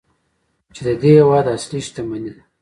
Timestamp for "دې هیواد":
1.01-1.45